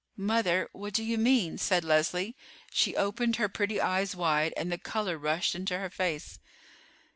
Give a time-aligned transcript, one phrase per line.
[0.17, 2.35] "Mother, what do you mean?" said Leslie.
[2.71, 6.39] She opened her pretty eyes wide, and the color rushed into her face.